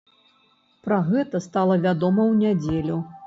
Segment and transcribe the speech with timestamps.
[0.87, 2.97] Пра гэта стала вядома ў нядзелю.